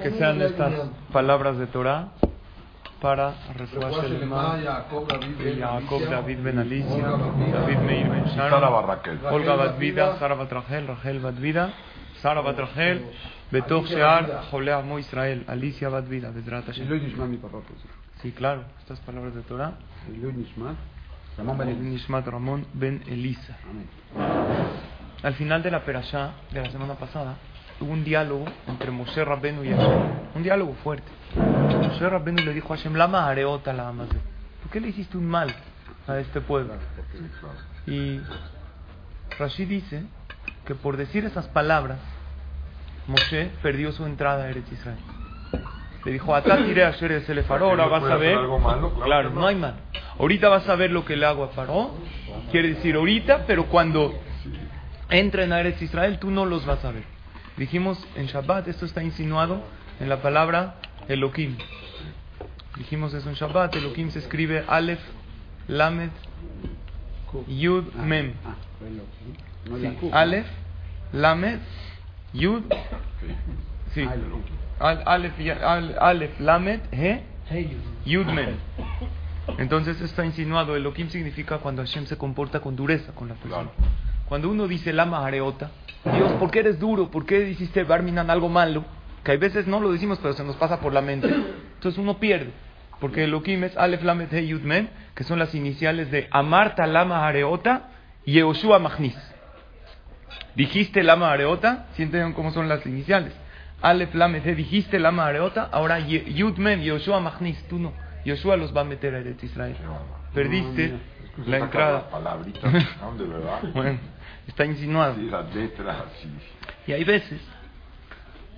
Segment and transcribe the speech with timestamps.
[0.00, 0.72] Que sean estas
[1.12, 2.08] palabras de Torah
[3.00, 5.08] para Refuah Shelema, Jacob
[6.08, 7.06] David Ben Alicia,
[7.52, 8.62] David Meir Ben Sharon,
[9.30, 11.74] Olga Batvida, Sara Batrachel, Rachel Batvida,
[12.22, 13.04] Sara Batrachel,
[13.50, 16.88] Betoch Shear, Jolea Mo Israel, Alicia Batvida, Bedrat Hashem.
[18.22, 19.72] Sí, claro, estas palabras de Torah.
[22.24, 23.56] Ramón Ben Elisa.
[25.22, 27.36] Al final de la perashá de la semana pasada,
[27.80, 30.02] hubo un diálogo entre Moshe Rabbenu y Hashem.
[30.34, 31.10] Un diálogo fuerte.
[31.36, 34.16] Moshe Rabbenu le dijo a Hashem, Lama areota la amazé.
[34.62, 35.54] ¿Por qué le hiciste un mal
[36.06, 36.74] a este pueblo?
[37.86, 38.20] Y
[39.38, 40.04] Rashid dice
[40.64, 41.98] que por decir esas palabras,
[43.06, 44.98] Moshe perdió su entrada a Eretz Israel.
[46.04, 48.38] Le dijo, Atá tiré a el Faro, ahora vas a ver.
[49.04, 49.74] Claro, no hay mal.
[50.18, 51.92] Ahorita vas a ver lo que le hago a Faro.
[52.50, 54.14] Quiere decir ahorita, pero cuando
[55.10, 57.13] entren a Eretz Israel, tú no los vas a ver.
[57.56, 59.62] Dijimos en Shabbat, esto está insinuado
[60.00, 60.74] en la palabra
[61.08, 61.56] Elohim.
[62.76, 65.00] Dijimos eso en Shabbat, Elohim se escribe Aleph,
[65.68, 66.10] Lamed,
[67.46, 68.32] Yud, Mem.
[69.66, 70.46] Sí, Aleph,
[71.12, 71.60] Lamed,
[72.32, 72.62] Yud,
[73.92, 74.04] sí.
[74.80, 75.34] Aleph,
[76.00, 77.22] Aleph, Lamed, He,
[78.04, 78.56] Yud, Mem.
[79.58, 83.70] Entonces está insinuado, Elohim significa cuando Hashem se comporta con dureza con la persona.
[84.28, 85.70] Cuando uno dice Lama Areota,
[86.04, 87.10] Dios, ¿por qué eres duro?
[87.10, 88.84] ¿Por qué hiciste Barminan algo malo?
[89.22, 91.28] Que a veces no lo decimos, pero se nos pasa por la mente.
[91.28, 92.50] Entonces uno pierde.
[93.00, 97.26] Porque Elohim es Aleph Lamed He Yud Mem, que son las iniciales de Amarta Lama
[97.26, 97.90] Areota
[98.24, 99.16] y Yehoshua Magnis.
[100.54, 103.32] Dijiste Lama Areota, sienten cómo son las iniciales.
[103.82, 107.92] Aleph Lamed He, dijiste Lama Areota, ahora Yud Mem, Yehoshua Magnis, tú no.
[108.24, 109.76] Yoshua los va a meter a Israel.
[110.32, 110.94] Perdiste
[111.46, 112.08] la entrada.
[113.74, 113.98] bueno,
[114.46, 115.16] está insinuado.
[116.86, 117.40] Y hay veces,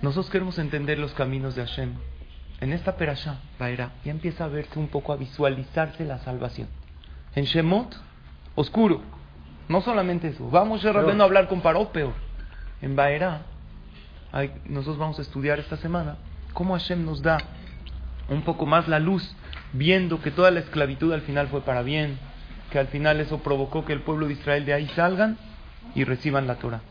[0.01, 1.93] nosotros queremos entender los caminos de Hashem.
[2.59, 6.67] En esta perashá, Baera, ya empieza a verse un poco, a visualizarse la salvación.
[7.35, 7.95] En Shemot,
[8.55, 9.01] oscuro.
[9.69, 10.49] No solamente eso.
[10.49, 12.13] Vamos a a hablar con Paró, peor.
[12.81, 13.41] En Baera,
[14.65, 16.17] nosotros vamos a estudiar esta semana
[16.53, 17.37] cómo Hashem nos da
[18.29, 19.35] un poco más la luz
[19.73, 22.17] viendo que toda la esclavitud al final fue para bien,
[22.71, 25.37] que al final eso provocó que el pueblo de Israel de ahí salgan
[25.95, 26.81] y reciban la Torah.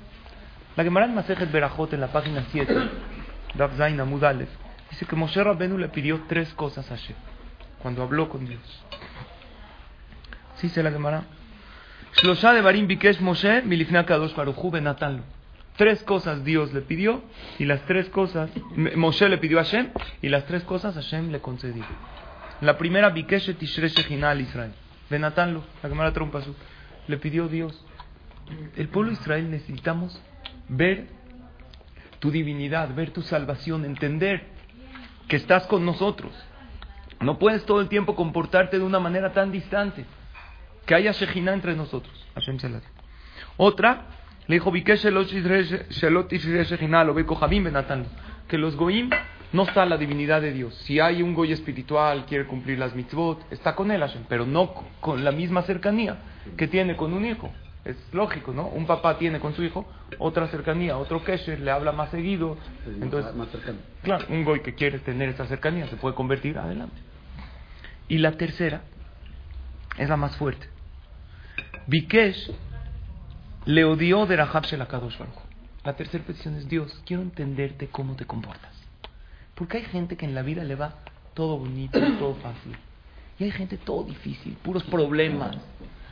[0.76, 2.74] La Gemara en Masejet Berajot en la página 7,
[3.54, 4.50] Rav Zain Amud Aleph,
[4.90, 7.16] dice que Moshe Rabbenu le pidió tres cosas a Hashem
[7.80, 8.60] cuando habló con Dios.
[10.56, 11.24] Sí, se la Gemara.
[12.14, 15.22] Shlosha de Barim Bikesh Moshe milifna kadosh baruchu benatanlo.
[15.76, 17.22] Tres cosas Dios le pidió
[17.58, 19.90] y las tres cosas Moshe le pidió a Hashem
[20.22, 21.84] y las tres cosas Hashem le concedió.
[22.62, 23.90] La primera, Bikeshe Tishre
[24.24, 24.72] al Israel.
[25.10, 26.54] Benatanlo, la Gemara Trompasu.
[27.06, 27.84] Le pidió Dios.
[28.76, 30.20] El pueblo de Israel necesitamos
[30.68, 31.08] ver
[32.18, 34.44] tu divinidad, ver tu salvación, entender
[35.28, 36.32] que estás con nosotros.
[37.20, 40.04] No puedes todo el tiempo comportarte de una manera tan distante.
[40.84, 42.14] Que haya Shejina entre nosotros.
[43.56, 44.06] Otra,
[44.46, 44.72] le dijo,
[48.48, 49.10] Que los Goim
[49.52, 50.74] no está la divinidad de Dios.
[50.84, 54.74] Si hay un goy espiritual, quiere cumplir las mitzvot, está con él Hashem, pero no
[55.00, 56.18] con la misma cercanía
[56.56, 57.52] que tiene con un hijo.
[57.86, 58.66] Es lógico, ¿no?
[58.66, 59.86] Un papá tiene con su hijo
[60.18, 62.56] otra cercanía, otro kesher, le habla más seguido.
[63.00, 63.32] Entonces,
[64.02, 66.96] claro, un goy que quiere tener esa cercanía se puede convertir adelante.
[68.08, 68.82] Y la tercera
[69.96, 70.68] es la más fuerte.
[71.86, 72.50] Bikesh
[73.66, 75.18] le odió de Rahab Shelakadosh
[75.84, 78.72] La tercera petición es Dios, quiero entenderte cómo te comportas.
[79.54, 80.96] Porque hay gente que en la vida le va
[81.34, 82.76] todo bonito, todo fácil.
[83.38, 85.56] Y hay gente todo difícil, puros problemas.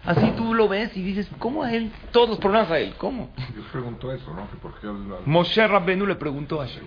[0.05, 1.91] Así tú lo ves y dices, ¿cómo a él?
[2.13, 3.31] Todos los problemas a él, ¿cómo?
[3.57, 4.47] Yo pregunto eso, ¿no?
[4.61, 4.89] ¿Por qué
[5.25, 6.85] Moshe Rabbenu le preguntó a Hashem.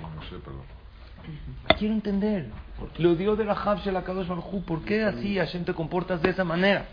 [1.78, 2.48] Quiero entender.
[3.00, 3.56] Lo dio de la
[3.86, 6.86] la Kadosh Baruj ¿Por qué así Hashem te comportas de esa manera?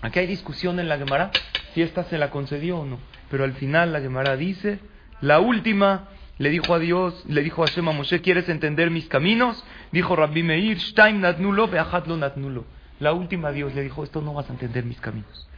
[0.00, 1.30] Aquí hay discusión en la Gemara
[1.74, 2.98] si esta se la concedió o no.
[3.30, 4.78] Pero al final la Gemara dice,
[5.20, 6.08] la última
[6.38, 9.64] le dijo a Dios, le dijo a Hashem a Moshe, ¿quieres entender mis caminos?
[9.90, 12.64] Dijo Rabbi Meir, Shtaim natnulo, lo natnulo.
[13.02, 15.48] La última Dios le dijo, esto no vas a entender mis caminos.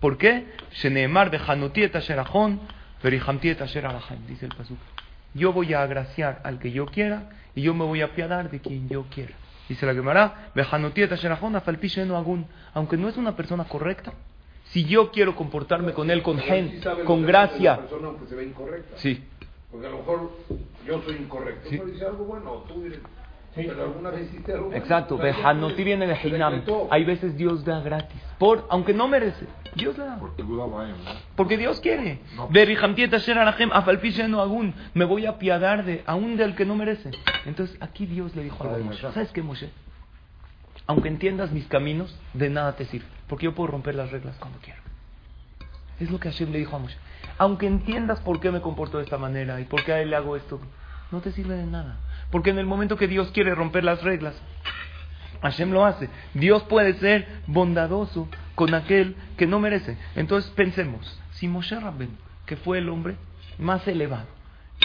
[0.00, 0.46] ¿Por qué?
[0.72, 0.90] Dice
[4.46, 4.78] el pasuk.
[5.32, 8.58] yo voy a agraciar al que yo quiera y yo me voy a apiadar de
[8.58, 9.32] quien yo quiera.
[9.68, 10.50] Dice la Gemara,
[12.74, 14.14] aunque no es una persona correcta,
[14.64, 17.78] si yo quiero comportarme con él con gen, con gracia.
[18.96, 19.22] Sí.
[19.70, 20.32] Porque a lo mejor
[20.84, 21.70] yo soy incorrecto.
[21.70, 21.76] Sí.
[21.76, 22.98] Pero dice algo bueno, tú dices,
[23.54, 24.72] pero alguna vez hiciste algo.
[24.72, 25.18] Exacto,
[25.84, 26.62] viene de Hinam.
[26.90, 30.18] Hay veces Dios da gratis, por aunque no merece, Dios le da.
[31.36, 32.20] Porque Dios quiere.
[32.36, 32.48] No.
[34.94, 37.10] Me voy a apiadar de aún del que no merece.
[37.46, 39.00] Entonces aquí Dios le dijo algo a Moshe.
[39.12, 39.70] ¿Sabes qué, Moshe?
[40.86, 43.06] Aunque entiendas mis caminos, de nada te sirve.
[43.28, 44.80] Porque yo puedo romper las reglas cuando quiero.
[46.00, 46.96] Es lo que Hashem le dijo a Moshe.
[47.38, 50.16] Aunque entiendas por qué me comporto de esta manera y por qué a él le
[50.16, 50.60] hago esto,
[51.12, 51.98] no te sirve de nada.
[52.30, 54.34] Porque en el momento que Dios quiere romper las reglas,
[55.42, 56.08] Hashem lo hace.
[56.34, 59.96] Dios puede ser bondadoso con aquel que no merece.
[60.16, 62.10] Entonces pensemos, si Moshe Rabben,
[62.44, 63.16] que fue el hombre
[63.58, 64.26] más elevado,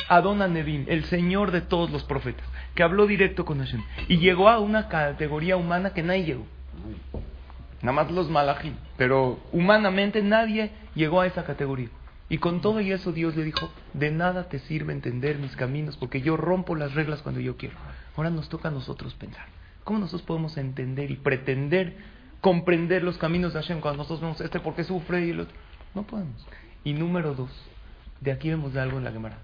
[0.09, 2.45] Adon Nevim, el señor de todos los profetas,
[2.75, 6.45] que habló directo con Hashem, y llegó a una categoría humana que nadie llegó.
[7.81, 11.89] Nada más los malajim, pero humanamente nadie llegó a esa categoría.
[12.33, 15.97] Y con todo y eso Dios le dijo, de nada te sirve entender mis caminos,
[15.97, 17.75] porque yo rompo las reglas cuando yo quiero.
[18.17, 19.45] Ahora nos toca a nosotros pensar.
[19.83, 21.95] ¿Cómo nosotros podemos entender y pretender
[22.41, 25.55] comprender los caminos de Hashem cuando nosotros vemos este por qué sufre y el otro?
[25.93, 26.43] No podemos.
[26.83, 27.51] Y número dos,
[28.19, 29.37] de aquí vemos de algo en la Gemara.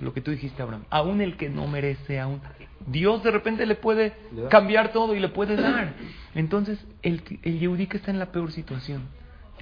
[0.00, 0.82] Lo que tú dijiste, Abraham.
[0.90, 2.40] Aún el que no merece, aún.
[2.88, 4.14] Dios de repente le puede
[4.50, 5.94] cambiar todo y le puede dar.
[6.34, 9.02] Entonces, el, el Yehudí que está en la peor situación,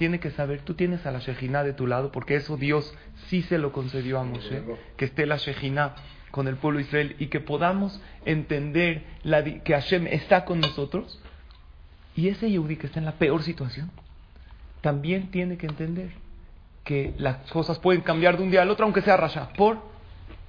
[0.01, 2.91] tiene que saber, tú tienes a la Shejina de tu lado, porque eso Dios
[3.27, 4.63] sí se lo concedió a Moshe,
[4.97, 5.93] que esté la Shejina
[6.31, 11.21] con el pueblo de Israel y que podamos entender la que Hashem está con nosotros.
[12.15, 13.91] Y ese Yehudí que está en la peor situación,
[14.81, 16.09] también tiene que entender
[16.83, 19.77] que las cosas pueden cambiar de un día al otro, aunque sea rasha, por,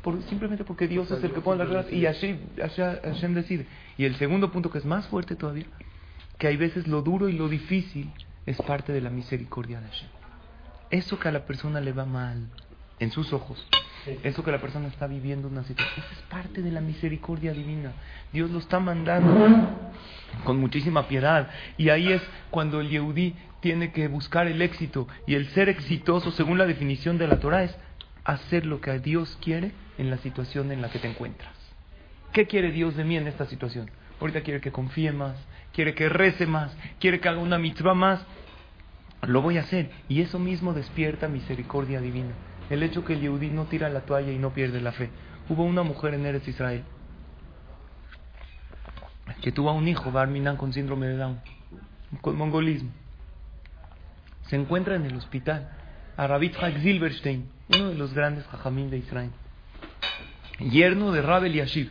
[0.00, 3.66] por simplemente porque Dios es el que pone las reglas y Hashem, Hashem- Hashem decide.
[3.98, 5.66] Y el segundo punto, que es más fuerte todavía,
[6.38, 8.10] que hay veces lo duro y lo difícil
[8.46, 10.08] es parte de la misericordia de Hashem.
[10.90, 12.48] Eso que a la persona le va mal
[12.98, 13.66] en sus ojos,
[14.22, 17.92] eso que la persona está viviendo una situación, eso es parte de la misericordia divina.
[18.32, 19.70] Dios lo está mandando
[20.44, 21.48] con muchísima piedad.
[21.76, 25.06] Y ahí es cuando el Yehudí tiene que buscar el éxito.
[25.26, 27.76] Y el ser exitoso, según la definición de la Torah, es
[28.24, 31.51] hacer lo que Dios quiere en la situación en la que te encuentras.
[32.32, 33.90] ¿Qué quiere Dios de mí en esta situación?
[34.20, 35.36] Ahorita quiere que confíe más,
[35.72, 38.24] quiere que rece más, quiere que haga una mitzvah más.
[39.22, 39.90] Lo voy a hacer.
[40.08, 42.32] Y eso mismo despierta misericordia divina.
[42.70, 45.10] El hecho que el Yehudí no tira la toalla y no pierde la fe.
[45.48, 46.84] Hubo una mujer en Eretz Israel
[49.40, 51.40] que tuvo a un hijo, Barminan, con síndrome de Down,
[52.20, 52.90] con mongolismo.
[54.48, 55.70] Se encuentra en el hospital
[56.16, 59.30] a Rabbi Zilberstein, uno de los grandes jajamín de Israel,
[60.58, 61.90] yerno de Rab Eliashib.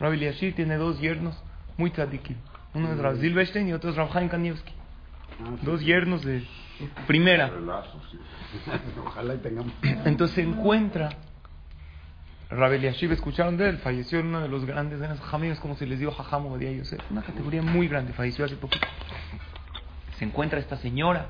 [0.00, 1.36] Rab Eliashib tiene dos yernos
[1.76, 2.36] muy tzadikim.
[2.74, 4.72] Uno es Rab Zilberstein y otro es Rab Chaim Kanievski.
[5.62, 6.44] Dos yernos de
[7.06, 7.50] primera.
[9.06, 9.72] Ojalá y tengamos.
[10.04, 11.10] Entonces se encuentra
[12.50, 15.86] Rabel Yashiv, escucharon de él, falleció en uno de los grandes grandes jajamíes, como se
[15.86, 18.86] les dio Jajam Obadiah Yosef, una categoría muy grande, falleció hace poquito.
[20.18, 21.26] Se encuentra esta señora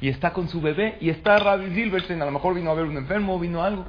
[0.00, 2.84] y está con su bebé y está Rabbi Silverstein, a lo mejor vino a ver
[2.84, 3.86] un enfermo, vino algo,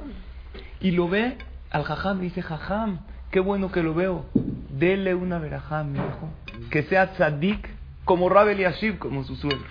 [0.80, 1.36] y lo ve
[1.70, 3.00] al Jajam y dice, Jajam,
[3.30, 4.26] qué bueno que lo veo,
[4.70, 6.28] dele una verajá a mi hijo,
[6.70, 7.68] que sea tzadik
[8.04, 9.66] como Rabel Yashiv, como su suegro.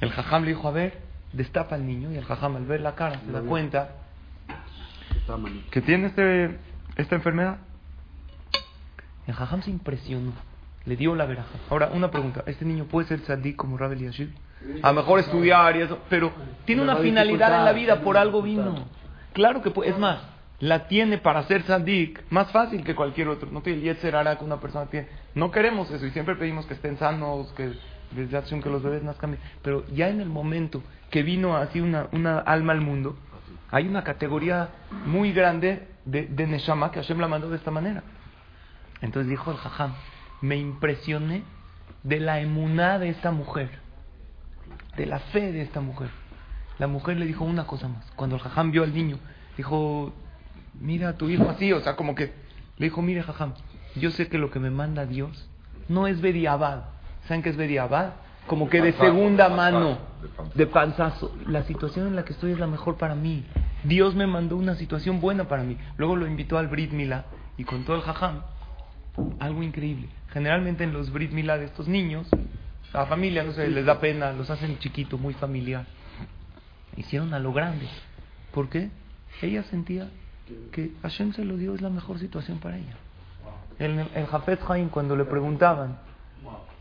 [0.00, 0.98] El Jajam le dijo, a ver,
[1.32, 3.90] destapa al niño y el Jajam al ver la cara se da cuenta
[5.70, 6.58] que tiene este,
[6.96, 7.58] esta enfermedad.
[9.26, 10.32] El Jajam se impresionó,
[10.84, 11.48] le dio la veraja.
[11.68, 14.32] Ahora, una pregunta, ¿este niño puede ser tzadik como Rabel Yashiv?
[14.82, 16.32] A lo mejor estudiar y eso, pero
[16.64, 18.86] tiene una finalidad en la vida, por algo vino.
[19.32, 20.18] Claro que puede, es más,
[20.58, 23.50] la tiene para ser tzadik más fácil que cualquier otro.
[23.50, 25.08] No tiene el hara que una persona tiene.
[25.34, 27.72] No queremos eso y siempre pedimos que estén sanos, que
[28.12, 29.42] desde acción que los bebés nazcan bien.
[29.62, 33.16] Pero ya en el momento que vino así una, una alma al mundo,
[33.70, 34.70] hay una categoría
[35.04, 38.02] muy grande de, de Neshama que Hashem la mandó de esta manera.
[39.02, 39.94] Entonces dijo el Jajam,
[40.40, 41.42] me impresioné
[42.02, 43.70] de la emuná de esta mujer,
[44.96, 46.08] de la fe de esta mujer.
[46.78, 48.10] La mujer le dijo una cosa más.
[48.16, 49.18] Cuando el Jajam vio al niño,
[49.56, 50.14] dijo,
[50.80, 52.32] mira a tu hijo así, o sea, como que
[52.78, 53.54] le dijo, mire Jajam,
[53.94, 55.48] yo sé que lo que me manda Dios
[55.88, 56.84] no es Bediabad.
[57.26, 58.14] ¿Saben qué es Bediabad?
[58.46, 59.98] Como que de segunda mano,
[60.54, 61.34] de panzazo.
[61.46, 63.44] La situación en la que estoy es la mejor para mí.
[63.82, 65.76] Dios me mandó una situación buena para mí.
[65.96, 67.24] Luego lo invitó al Brit Milá
[67.56, 68.42] y contó el Jajam
[69.40, 70.08] algo increíble.
[70.32, 72.28] Generalmente en los Brit Milá de estos niños,
[72.92, 75.86] a la familia, no sé, les da pena, los hacen chiquito, muy familiar.
[76.96, 77.88] Hicieron a lo grande.
[78.52, 78.90] ¿Por qué?
[79.42, 80.08] Ella sentía
[80.72, 82.96] que Hashem se lo dio, es la mejor situación para ella.
[83.78, 85.98] El, el Jafet Haim, cuando le preguntaban,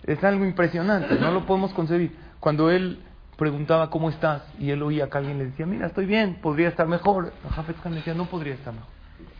[0.03, 2.15] es algo impresionante, no lo podemos concebir.
[2.39, 3.00] Cuando él
[3.38, 6.88] preguntaba cómo estás y él oía que alguien le decía, mira, estoy bien, podría estar
[6.88, 7.34] mejor.
[7.43, 8.89] El Jafet Haim decía, no podría estar mejor.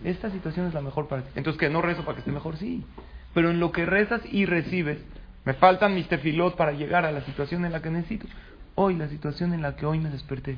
[0.04, 1.30] Esta situación es la mejor para ti.
[1.36, 2.86] Entonces, que no rezo para que esté mejor, sí.
[3.34, 5.00] Pero en lo que rezas y recibes,
[5.46, 8.28] me faltan mis tefilot para llegar a la situación en la que necesito.
[8.76, 10.58] Hoy, la situación en la que hoy me desperté,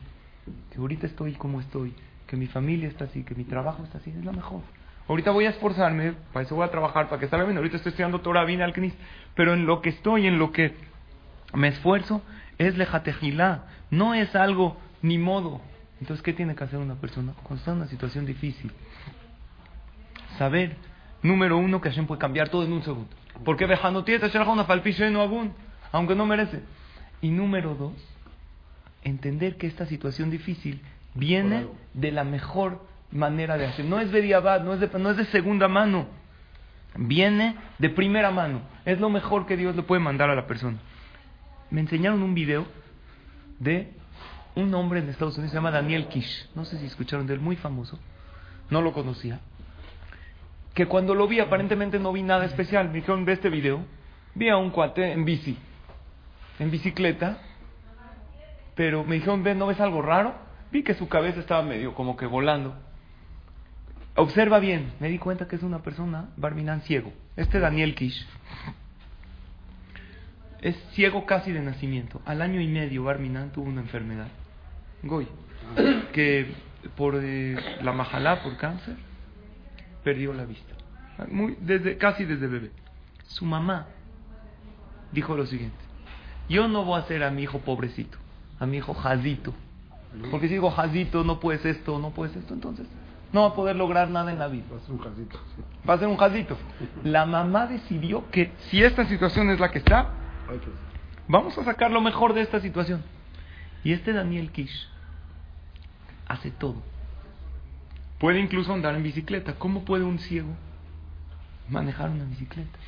[0.71, 1.93] que ahorita estoy como estoy,
[2.27, 4.61] que mi familia está así, que mi trabajo está así, es la mejor.
[5.07, 7.57] Ahorita voy a esforzarme, para eso voy a trabajar, para que salga bien.
[7.57, 8.73] Ahorita estoy estudiando Torah, vine al.
[9.35, 10.75] Pero en lo que estoy, en lo que
[11.53, 12.21] me esfuerzo,
[12.57, 13.63] es lejatejilá.
[13.89, 15.61] No es algo ni modo.
[16.01, 18.71] Entonces, ¿qué tiene que hacer una persona cuando está en una situación difícil?
[20.37, 20.75] Saber,
[21.23, 23.09] número uno, que Hashem puede cambiar todo en un segundo.
[23.45, 24.67] Porque una
[25.93, 26.61] aunque no merece.
[27.21, 27.93] Y número dos,
[29.03, 30.81] entender que esta situación difícil
[31.17, 33.85] viene de la mejor manera de hacer.
[33.85, 36.07] No es Bediabad, no es de, no es de segunda mano.
[36.95, 38.61] Viene de primera mano.
[38.85, 40.77] Es lo mejor que Dios le puede mandar a la persona.
[41.69, 42.65] Me enseñaron un video
[43.59, 43.91] de
[44.55, 46.49] un hombre en Estados Unidos, se llama Daniel Kish.
[46.55, 47.99] No sé si escucharon de él, muy famoso.
[48.69, 49.39] No lo conocía.
[50.73, 52.87] Que cuando lo vi, aparentemente no vi nada especial.
[52.87, 53.83] Me dijeron, ve este video.
[54.35, 55.57] Vi a un cuate en bici,
[56.59, 57.39] en bicicleta.
[58.75, 60.46] Pero me dijeron, ve, ¿no ves algo raro?
[60.71, 62.75] Vi que su cabeza estaba medio como que volando.
[64.15, 67.13] Observa bien, me di cuenta que es una persona, Barminan, ciego.
[67.35, 68.25] Este Daniel Kish
[70.61, 72.21] es ciego casi de nacimiento.
[72.25, 74.27] Al año y medio, Barminan tuvo una enfermedad,
[75.03, 75.27] Goy,
[76.13, 76.47] que
[76.95, 78.95] por eh, la majalá, por cáncer,
[80.03, 80.73] perdió la vista.
[81.29, 82.71] Muy, desde, casi desde bebé.
[83.27, 83.87] Su mamá
[85.11, 85.77] dijo lo siguiente:
[86.49, 88.17] Yo no voy a hacer a mi hijo pobrecito,
[88.59, 89.53] a mi hijo jazito.
[90.31, 92.87] Porque si digo jazito, no puedes esto, no puedes esto, entonces
[93.31, 94.65] no va a poder lograr nada en la vida.
[94.71, 95.39] Va a ser un jazito.
[95.87, 96.57] Va a ser un jazito.
[97.03, 100.09] La mamá decidió que si esta situación es la que está,
[101.27, 103.03] vamos a sacar lo mejor de esta situación.
[103.83, 104.87] Y este Daniel Kish
[106.27, 106.81] hace todo.
[108.19, 109.55] Puede incluso andar en bicicleta.
[109.55, 110.49] ¿Cómo puede un ciego
[111.69, 112.79] manejar una bicicleta?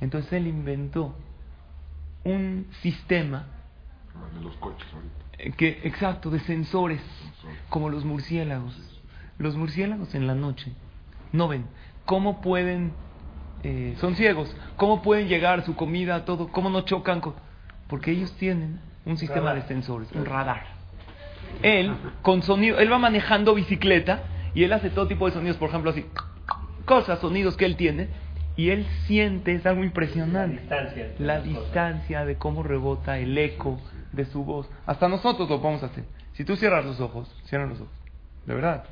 [0.00, 1.16] Entonces él inventó
[2.24, 3.46] un sistema
[4.38, 5.56] de los coches ahorita.
[5.56, 7.00] que exacto de sensores
[7.68, 8.76] como los murciélagos.
[9.38, 10.72] Los murciélagos en la noche
[11.32, 11.66] no ven.
[12.04, 12.92] Cómo pueden
[13.64, 17.34] eh, son ciegos cómo pueden llegar su comida todo cómo no chocan con
[17.88, 20.64] porque ellos tienen un sistema de sensores un radar.
[21.62, 21.92] Él
[22.22, 24.22] con sonido él va manejando bicicleta
[24.54, 26.06] y él hace todo tipo de sonidos por ejemplo así
[26.84, 28.08] cosas sonidos que él tiene
[28.58, 31.14] y él siente, es algo impresionante, La distancia.
[31.20, 33.78] la distancia de cómo rebota el eco
[34.12, 34.68] de su voz.
[34.84, 36.02] Hasta nosotros lo podemos hacer.
[36.32, 37.92] Si tú cierras los ojos, cierran los ojos,
[38.46, 38.82] de verdad,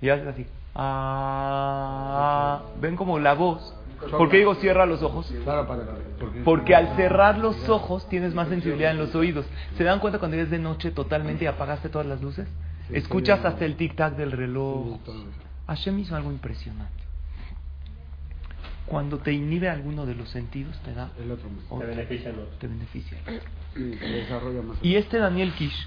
[0.00, 3.72] y haces así, ah, ven como la voz.
[4.10, 5.32] ¿Por qué digo cierra los ojos?
[5.44, 5.84] Claro, para,
[6.18, 9.46] porque, Porque al cerrar los ojos tienes más sensibilidad en los oídos.
[9.78, 12.48] ¿Se dan cuenta cuando es de noche totalmente y apagaste todas las luces?
[12.90, 14.98] Escuchas hasta el tic-tac del reloj.
[15.68, 17.00] Hashem hizo algo impresionante.
[18.86, 21.64] Cuando te inhibe alguno de los sentidos, te da El otro mes.
[21.68, 22.58] Te otro, benefician los.
[22.58, 23.18] te beneficia.
[23.74, 24.78] Sí, se desarrolla más.
[24.82, 25.86] Y este Daniel Kish,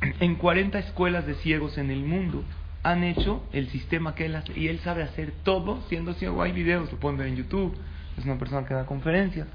[0.20, 2.44] en 40 escuelas de ciegos en el mundo,
[2.82, 4.58] han hecho el sistema que él hace.
[4.58, 6.42] Y él sabe hacer todo siendo ciego.
[6.42, 7.74] Hay videos, lo pueden ver en YouTube.
[8.16, 9.46] Es una persona que da conferencias.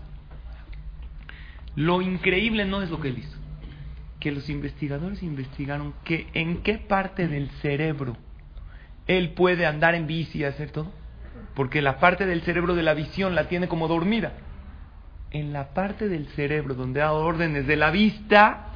[1.75, 3.37] Lo increíble no es lo que él hizo.
[4.19, 8.15] Que los investigadores investigaron que en qué parte del cerebro
[9.07, 10.91] él puede andar en bici y hacer todo.
[11.55, 14.33] Porque la parte del cerebro de la visión la tiene como dormida.
[15.31, 18.67] En la parte del cerebro donde da órdenes de la vista,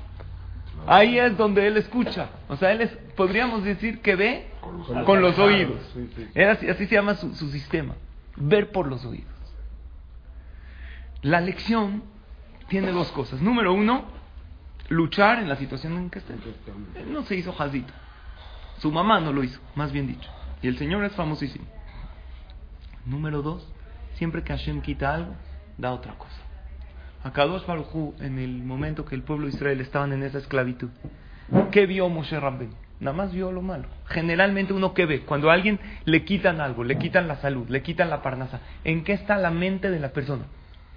[0.87, 2.29] ahí es donde él escucha.
[2.47, 4.47] O sea, él es, podríamos decir que ve
[5.05, 5.79] con los oídos.
[6.49, 7.95] Así, así se llama su, su sistema.
[8.35, 9.27] Ver por los oídos.
[11.21, 12.03] La lección
[12.69, 13.41] tiene dos cosas.
[13.41, 14.05] Número uno,
[14.87, 16.33] luchar en la situación en que esté.
[16.95, 17.93] Él no se hizo jazito.
[18.77, 20.29] Su mamá no lo hizo, más bien dicho.
[20.61, 21.65] Y el Señor es famosísimo.
[23.05, 23.67] Número dos,
[24.15, 25.33] siempre que Hashem quita algo,
[25.77, 26.37] da otra cosa.
[27.23, 30.89] Akadosh Baruj Hu, en el momento que el pueblo de Israel estaban en esa esclavitud,
[31.71, 32.69] ¿qué vio Moshe Rabben?
[32.99, 33.85] Nada más vio lo malo.
[34.05, 37.81] Generalmente uno que ve, cuando a alguien le quitan algo, le quitan la salud, le
[37.81, 40.45] quitan la parnasa, ¿en qué está la mente de la persona?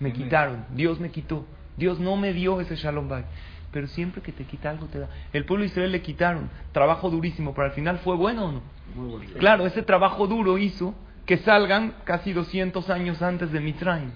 [0.01, 3.25] Me quitaron, Dios me quitó, Dios no me dio ese Shalom Bay.
[3.71, 5.09] Pero siempre que te quita algo te da.
[5.33, 8.63] El pueblo de Israel le quitaron, trabajo durísimo, pero al final fue bueno o no.
[8.95, 9.31] Muy bueno.
[9.39, 10.95] Claro, ese trabajo duro hizo
[11.27, 14.11] que salgan casi 200 años antes de Mitraim.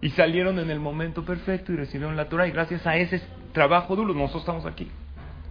[0.00, 2.46] Y salieron en el momento perfecto y recibieron la Torah.
[2.46, 3.20] Y gracias a ese
[3.52, 4.88] trabajo duro, nosotros estamos aquí.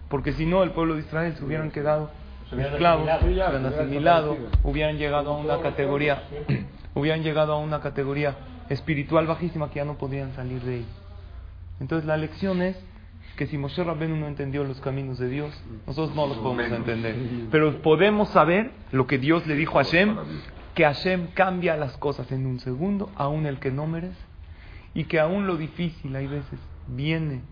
[0.08, 2.10] Porque si no, el pueblo de Israel se hubieran quedado
[2.50, 6.22] esclavos, se hubieran asimilado, hubieran llegado a una categoría,
[6.94, 8.36] hubieran llegado a una categoría
[8.70, 10.86] espiritual bajísima que ya no podían salir de ahí.
[11.80, 12.76] Entonces la lección es
[13.36, 15.52] que si Moshe Rabbeinu no entendió los caminos de Dios,
[15.86, 17.16] nosotros no los podemos entender.
[17.50, 20.16] Pero podemos saber lo que Dios le dijo a Hashem,
[20.74, 24.20] que Hashem cambia las cosas en un segundo, aún el que no merece,
[24.94, 26.58] y que aún lo difícil hay veces
[26.88, 27.42] viene,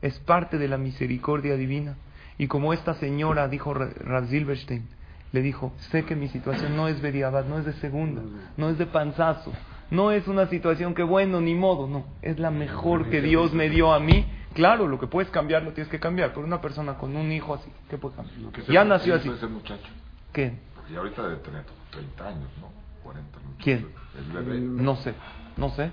[0.00, 1.96] es parte de la misericordia divina.
[2.38, 4.88] Y como esta señora dijo Rav Silverstein,
[5.32, 8.22] le dijo, sé que mi situación no es veriabad, no es de segunda,
[8.56, 9.52] no es de panzazo,
[9.90, 13.68] no es una situación que bueno, ni modo, no, es la mejor que Dios me
[13.68, 14.26] dio a mí.
[14.54, 17.54] Claro, lo que puedes cambiar lo tienes que cambiar, pero una persona con un hijo
[17.54, 18.38] así, ¿qué puede cambiar?
[18.68, 19.28] Ya nació así.
[19.28, 19.86] ese muchacho?
[20.32, 20.52] ¿Qué?
[20.74, 22.68] Porque ya ahorita debe tener 30 años, ¿no?
[23.02, 23.38] 40.
[23.38, 23.44] ¿no?
[23.62, 23.88] ¿Quién?
[24.18, 24.58] El bebé.
[24.60, 25.14] No sé,
[25.56, 25.90] no sé.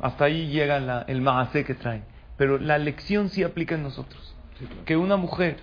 [0.00, 2.02] Hasta ahí llega la, el maasé que trae.
[2.36, 4.34] Pero la lección sí aplica en nosotros.
[4.84, 5.56] Que una mujer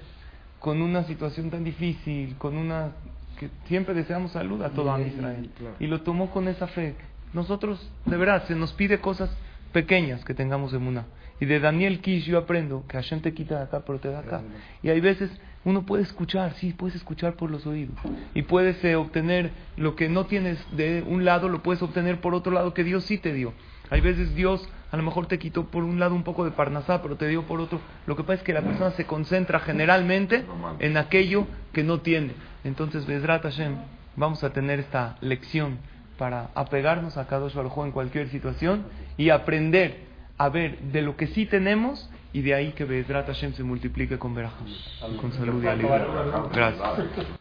[0.59, 2.91] con una situación tan difícil, con una
[3.39, 5.49] que siempre deseamos salud a todo Y- Israel.
[5.57, 5.75] claro.
[5.79, 6.95] Y lo tomó con esa fe.
[7.33, 9.29] Nosotros, de verdad, se nos pide cosas
[9.73, 11.05] pequeñas que tengamos en una.
[11.41, 14.19] Y de Daniel Kish yo aprendo que Hashem te quita de acá, pero te da
[14.19, 14.41] acá.
[14.83, 15.31] Y hay veces
[15.65, 17.95] uno puede escuchar, sí, puedes escuchar por los oídos.
[18.35, 22.35] Y puedes eh, obtener lo que no tienes de un lado, lo puedes obtener por
[22.35, 23.53] otro lado que Dios sí te dio.
[23.89, 27.01] Hay veces Dios a lo mejor te quitó por un lado un poco de parnasá,
[27.01, 27.79] pero te dio por otro.
[28.05, 30.45] Lo que pasa es que la persona se concentra generalmente
[30.77, 32.33] en aquello que no tiene.
[32.63, 33.77] Entonces, Bezrat Hashem,
[34.15, 35.79] vamos a tener esta lección
[36.19, 38.83] para apegarnos a Kadosh Baruj en cualquier situación
[39.17, 40.10] y aprender
[40.41, 44.17] a ver de lo que sí tenemos y de ahí que Bezrat Hashem se multiplique
[44.17, 46.07] con verajos, con salud y alegría.
[46.51, 47.40] Gracias.